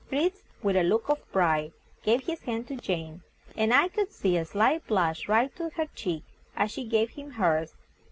[0.09, 3.21] Fritz, with a look of pride, gave his hand to Jane,
[3.55, 6.23] and I could see a slight blush rise to her cheek
[6.55, 7.75] as she gave him hers.